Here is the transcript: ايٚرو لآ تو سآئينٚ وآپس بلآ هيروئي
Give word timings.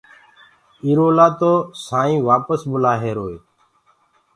ايٚرو 0.85 1.07
لآ 1.17 1.27
تو 1.39 1.53
سآئينٚ 1.85 2.25
وآپس 2.27 2.59
بلآ 2.71 2.93
هيروئي 3.03 3.37